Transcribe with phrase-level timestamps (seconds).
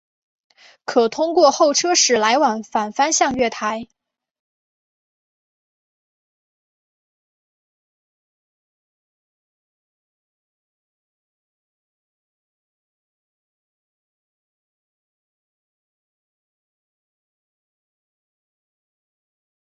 [0.83, 3.87] 可通过候车室来往反方向月台。